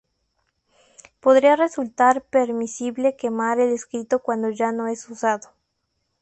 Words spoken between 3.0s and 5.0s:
quemar el escrito cuando ya no